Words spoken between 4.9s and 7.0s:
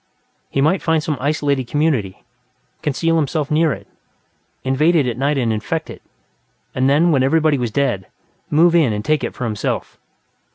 it at night and infect it, and